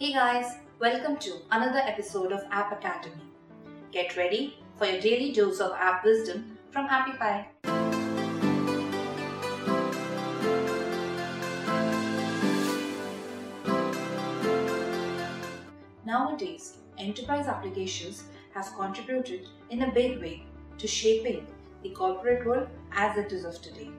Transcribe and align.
Hey 0.00 0.12
guys, 0.12 0.58
welcome 0.78 1.16
to 1.16 1.38
another 1.50 1.80
episode 1.80 2.30
of 2.30 2.44
App 2.52 2.70
Academy. 2.70 3.20
Get 3.90 4.16
ready 4.16 4.56
for 4.76 4.86
your 4.86 5.00
daily 5.00 5.32
dose 5.32 5.58
of 5.58 5.72
app 5.72 6.04
wisdom 6.04 6.56
from 6.70 6.86
Appy 6.88 7.18
Pie. 7.18 7.48
Nowadays, 16.06 16.76
enterprise 16.96 17.48
applications 17.48 18.22
have 18.54 18.72
contributed 18.76 19.48
in 19.70 19.82
a 19.82 19.92
big 19.92 20.20
way 20.20 20.44
to 20.78 20.86
shaping 20.86 21.44
the 21.82 21.90
corporate 21.90 22.46
world 22.46 22.68
as 22.92 23.18
it 23.18 23.32
is 23.32 23.44
of 23.44 23.60
today. 23.60 23.90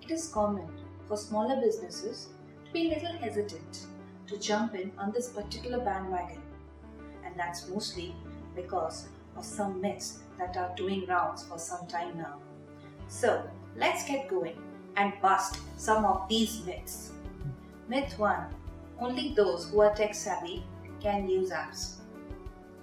It 0.00 0.10
is 0.10 0.28
common 0.28 0.66
for 1.06 1.18
smaller 1.18 1.60
businesses 1.60 2.28
to 2.64 2.72
be 2.72 2.86
a 2.86 2.94
little 2.94 3.18
hesitant 3.18 3.84
to 4.32 4.38
jump 4.38 4.74
in 4.74 4.90
on 4.98 5.12
this 5.12 5.28
particular 5.28 5.78
bandwagon. 5.78 6.40
And 7.24 7.38
that's 7.38 7.68
mostly 7.68 8.14
because 8.56 9.08
of 9.36 9.44
some 9.44 9.80
myths 9.80 10.20
that 10.38 10.56
are 10.56 10.74
doing 10.76 11.06
rounds 11.06 11.44
for 11.44 11.58
some 11.58 11.86
time 11.86 12.16
now. 12.16 12.38
So 13.08 13.42
let's 13.76 14.06
get 14.06 14.28
going 14.28 14.56
and 14.96 15.12
bust 15.20 15.58
some 15.76 16.04
of 16.04 16.28
these 16.28 16.64
myths. 16.64 17.12
Myth 17.88 18.18
1 18.18 18.46
Only 18.98 19.34
those 19.34 19.68
who 19.68 19.80
are 19.80 19.94
tech 19.94 20.14
savvy 20.14 20.64
can 21.00 21.28
use 21.28 21.50
apps. 21.50 21.96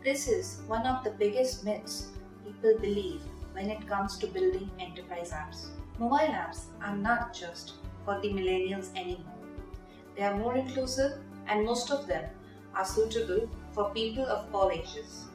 This 0.03 0.27
is 0.27 0.61
one 0.67 0.85
of 0.85 1.03
the 1.03 1.11
biggest 1.11 1.65
myths 1.65 2.09
people 2.45 2.79
believe 2.79 3.21
when 3.53 3.69
it 3.69 3.87
comes 3.87 4.17
to 4.17 4.27
building 4.27 4.69
enterprise 4.79 5.31
apps. 5.31 5.67
Mobile 5.97 6.33
apps 6.43 6.65
are 6.81 6.95
not 6.95 7.33
just 7.33 7.73
for 8.05 8.19
the 8.21 8.29
millennials 8.29 8.95
anymore. 8.95 9.35
They 10.15 10.23
are 10.23 10.37
more 10.37 10.55
inclusive 10.55 11.19
and 11.49 11.65
most 11.65 11.91
of 11.91 12.07
them 12.07 12.25
are 12.75 12.85
suitable 12.85 13.49
for 13.73 13.89
people 13.91 14.25
of 14.25 14.53
all 14.53 14.71
ages. 14.71 15.25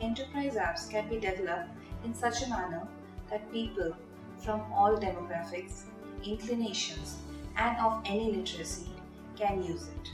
Enterprise 0.00 0.56
apps 0.56 0.90
can 0.90 1.08
be 1.08 1.18
developed 1.18 1.70
in 2.04 2.12
such 2.12 2.42
a 2.42 2.48
manner 2.48 2.86
that 3.30 3.50
people 3.52 3.94
from 4.38 4.60
all 4.72 4.96
demographics, 4.96 5.82
inclinations, 6.24 7.16
and 7.56 7.78
of 7.78 8.02
any 8.04 8.32
literacy 8.32 8.90
can 9.36 9.62
use 9.62 9.88
it, 9.88 10.10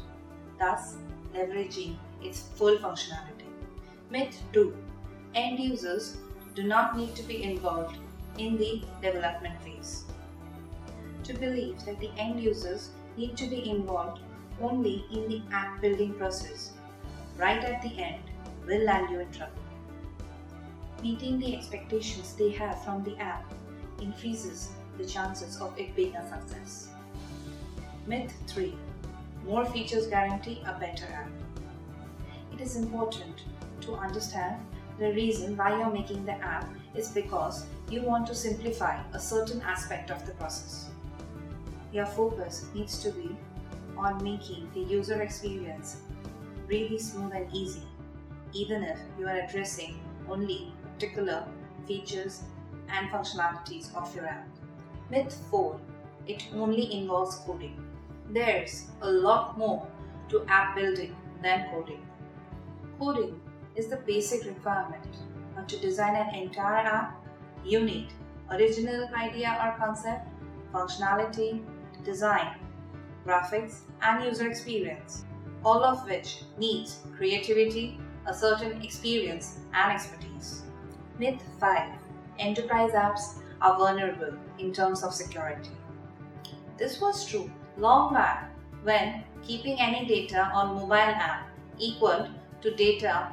thus 0.58 0.96
leveraging 1.34 1.96
its 2.22 2.42
full 2.54 2.76
functionality. 2.76 3.50
Myth 4.10 4.40
2 4.52 4.76
End 5.34 5.58
users 5.58 6.18
do 6.54 6.62
not 6.62 6.96
need 6.96 7.16
to 7.16 7.22
be 7.22 7.42
involved 7.42 7.96
in 8.38 8.58
the 8.58 8.82
development 9.00 9.60
phase. 9.62 10.04
To 11.24 11.32
believe 11.32 11.82
that 11.86 11.98
the 11.98 12.10
end 12.18 12.40
users 12.40 12.90
need 13.16 13.36
to 13.38 13.46
be 13.46 13.70
involved 13.70 14.20
only 14.60 15.04
in 15.10 15.28
the 15.28 15.42
app 15.52 15.80
building 15.80 16.14
process, 16.14 16.72
right 17.36 17.62
at 17.64 17.82
the 17.82 18.02
end, 18.02 18.22
will 18.66 18.84
land 18.84 19.10
you 19.10 19.20
in 19.20 19.30
trouble. 19.32 19.52
Meeting 21.02 21.38
the 21.38 21.56
expectations 21.56 22.34
they 22.34 22.50
have 22.50 22.82
from 22.84 23.02
the 23.02 23.16
app 23.18 23.44
increases 24.00 24.68
the 24.98 25.04
chances 25.04 25.60
of 25.60 25.76
it 25.78 25.94
being 25.96 26.14
a 26.14 26.28
success. 26.28 26.88
Myth 28.06 28.32
3 28.46 28.74
More 29.44 29.64
features 29.64 30.06
guarantee 30.06 30.62
a 30.66 30.78
better 30.78 31.06
app. 31.06 31.30
It 32.52 32.60
is 32.60 32.76
important 32.76 33.42
to 33.80 33.94
understand 33.94 34.64
the 34.98 35.12
reason 35.12 35.56
why 35.56 35.76
you're 35.76 35.90
making 35.90 36.24
the 36.24 36.32
app 36.32 36.68
is 36.94 37.08
because 37.08 37.66
you 37.90 38.02
want 38.02 38.26
to 38.26 38.34
simplify 38.34 39.02
a 39.12 39.18
certain 39.18 39.60
aspect 39.62 40.10
of 40.10 40.24
the 40.26 40.32
process. 40.32 40.90
Your 41.92 42.06
focus 42.06 42.66
needs 42.74 43.02
to 43.02 43.10
be 43.10 43.36
on 43.96 44.22
making 44.22 44.70
the 44.74 44.80
user 44.80 45.20
experience 45.22 45.98
really 46.66 46.98
smooth 46.98 47.32
and 47.34 47.52
easy, 47.54 47.82
even 48.52 48.82
if 48.82 48.98
you 49.18 49.26
are 49.26 49.40
addressing 49.40 50.00
only 50.28 50.72
particular 50.94 51.44
features 51.86 52.42
and 52.88 53.08
functionalities 53.10 53.94
of 53.94 54.14
your 54.14 54.26
app. 54.26 54.46
Myth 55.10 55.36
4 55.50 55.80
It 56.26 56.44
only 56.54 56.92
involves 56.94 57.36
coding. 57.36 57.76
There's 58.30 58.86
a 59.00 59.10
lot 59.10 59.58
more 59.58 59.86
to 60.30 60.44
app 60.48 60.76
building 60.76 61.14
than 61.42 61.68
coding. 61.70 62.06
Coding 62.98 63.40
is 63.76 63.88
the 63.88 63.96
basic 63.96 64.44
requirement, 64.46 65.16
but 65.54 65.68
to 65.68 65.78
design 65.78 66.16
an 66.16 66.34
entire 66.34 66.86
app, 66.86 67.22
you 67.64 67.80
need 67.80 68.08
original 68.50 69.08
idea 69.14 69.58
or 69.62 69.84
concept, 69.84 70.28
functionality, 70.72 71.62
design, 72.04 72.54
graphics, 73.26 73.80
and 74.02 74.24
user 74.24 74.48
experience, 74.48 75.24
all 75.64 75.84
of 75.84 76.04
which 76.06 76.42
needs 76.58 77.00
creativity, 77.16 77.98
a 78.26 78.34
certain 78.34 78.82
experience, 78.82 79.58
and 79.74 79.92
expertise. 79.92 80.62
Myth 81.18 81.42
5 81.60 81.92
Enterprise 82.38 82.92
apps 82.92 83.38
are 83.60 83.78
vulnerable 83.78 84.36
in 84.58 84.72
terms 84.72 85.02
of 85.04 85.14
security. 85.14 85.70
This 86.78 87.00
was 87.00 87.26
true 87.26 87.50
long 87.78 88.12
back 88.12 88.50
when 88.82 89.24
keeping 89.42 89.80
any 89.80 90.06
data 90.06 90.50
on 90.52 90.74
mobile 90.74 90.96
app 90.96 91.48
equaled 91.78 92.28
to 92.60 92.74
data 92.74 93.32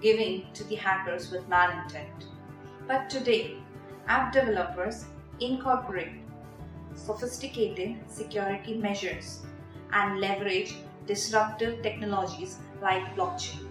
giving 0.00 0.46
to 0.54 0.64
the 0.64 0.74
hackers 0.74 1.30
with 1.30 1.48
malintent. 1.48 2.26
But 2.86 3.10
today, 3.10 3.56
app 4.08 4.32
developers 4.32 5.04
incorporate 5.40 6.12
sophisticated 6.94 7.96
security 8.08 8.74
measures 8.74 9.40
and 9.92 10.20
leverage 10.20 10.76
disruptive 11.06 11.82
technologies 11.82 12.58
like 12.82 13.14
blockchain 13.16 13.66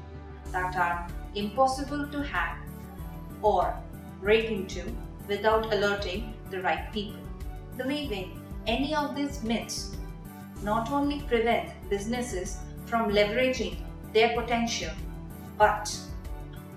that 0.52 0.76
are 0.76 1.08
impossible 1.36 2.08
to 2.10 2.24
hack 2.24 2.62
or 3.42 3.74
break 4.22 4.52
into 4.52 4.84
without 5.28 5.72
alerting 5.74 6.34
the 6.50 6.62
right 6.62 6.92
people. 6.92 7.20
Believing 7.78 8.42
any 8.68 8.94
of 8.94 9.16
these 9.16 9.42
myths 9.44 9.96
not 10.64 10.92
only 10.92 11.22
prevent 11.22 11.70
businesses 11.90 12.58
from 12.86 13.12
leveraging 13.12 13.78
their 14.14 14.36
potential 14.36 14.92
but 15.58 15.96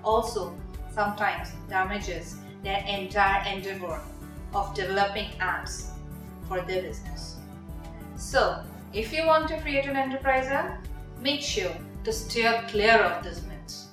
also 0.05 0.55
sometimes 0.95 1.53
damages 1.69 2.37
their 2.63 2.85
entire 2.87 3.43
endeavor 3.53 4.01
of 4.55 4.75
developing 4.75 5.31
apps 5.41 5.92
for 6.53 6.61
their 6.67 6.83
business. 6.83 7.37
So, 8.17 8.63
if 8.93 9.13
you 9.13 9.27
want 9.27 9.49
to 9.49 9.61
create 9.63 9.87
an 9.87 9.97
enterprise 9.97 10.49
app, 10.49 10.85
make 11.23 11.41
sure 11.41 11.75
to 12.05 12.13
steer 12.13 12.63
clear 12.69 12.97
of 12.99 13.25
these 13.25 13.41
myths. 13.49 13.89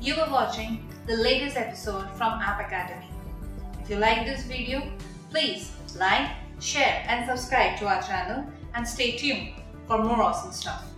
You 0.00 0.16
were 0.16 0.30
watching 0.30 0.86
the 1.06 1.16
latest 1.16 1.56
episode 1.56 2.10
from 2.18 2.40
App 2.42 2.60
Academy. 2.60 3.08
If 3.82 3.88
you 3.88 3.96
like 3.96 4.26
this 4.26 4.44
video, 4.44 4.82
please 5.30 5.72
like, 5.98 6.28
share, 6.60 7.04
and 7.08 7.26
subscribe 7.26 7.78
to 7.78 7.86
our 7.86 8.02
channel 8.02 8.44
and 8.74 8.86
stay 8.86 9.16
tuned 9.16 9.54
for 9.86 10.02
more 10.02 10.22
awesome 10.22 10.52
stuff. 10.52 10.93